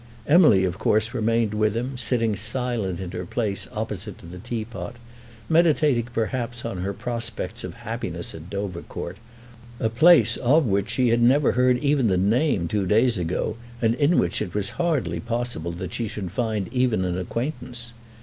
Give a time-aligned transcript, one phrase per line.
[0.25, 4.95] Emily of course remained with him, sitting silent in her place opposite to the teapot,
[5.47, 9.17] meditating perhaps on her prospects of happiness at Dovercourt,
[9.79, 13.93] a place of which she had never heard even the name two days ago, and
[13.93, 17.93] in which it was hardly possible that she should find even an acquaintance.